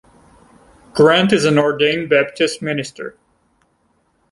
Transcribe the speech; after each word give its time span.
Grant 0.95 1.31
is 1.31 1.45
an 1.45 1.59
ordained 1.59 2.09
Baptist 2.09 2.59
minister. 2.63 3.15